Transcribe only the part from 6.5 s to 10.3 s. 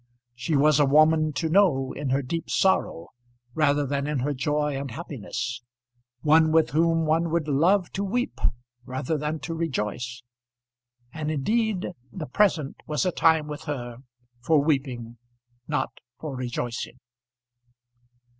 with whom one would love to weep rather than to rejoice.